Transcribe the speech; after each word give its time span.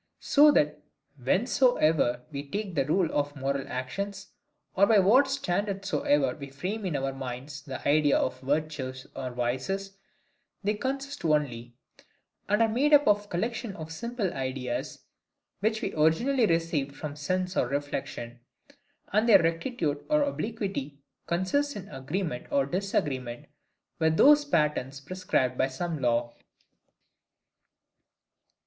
So 0.19 0.51
that 0.53 0.81
whencesoever 1.23 2.21
we 2.31 2.49
take 2.49 2.73
the 2.73 2.85
rule 2.87 3.11
of 3.13 3.35
moral 3.35 3.67
actions; 3.67 4.29
or 4.75 4.87
by 4.87 4.97
what 4.97 5.27
standard 5.29 5.85
soever 5.85 6.33
we 6.35 6.49
frame 6.49 6.87
in 6.87 6.95
our 6.95 7.13
minds 7.13 7.61
the 7.61 7.87
ideas 7.87 8.17
of 8.19 8.39
virtues 8.39 9.05
or 9.15 9.29
vices, 9.29 9.97
they 10.63 10.73
consist 10.73 11.23
only, 11.23 11.75
and 12.49 12.63
are 12.63 12.67
made 12.67 12.95
up 12.95 13.07
of 13.07 13.29
collections 13.29 13.75
of 13.75 13.91
simple 13.91 14.33
ideas, 14.33 15.05
which 15.59 15.83
we 15.83 15.93
originally 15.93 16.47
received 16.47 16.95
from 16.95 17.15
sense 17.15 17.55
or 17.55 17.67
reflection: 17.67 18.39
and 19.13 19.29
their 19.29 19.43
rectitude 19.43 20.03
or 20.09 20.23
obliquity 20.23 20.97
consists 21.27 21.75
in 21.75 21.85
the 21.85 21.95
agreement 21.97 22.47
or 22.49 22.65
disagreement 22.65 23.45
with 23.99 24.17
those 24.17 24.45
patterns 24.45 24.99
prescribed 24.99 25.59
by 25.59 25.67
some 25.67 26.01
law. 26.01 26.33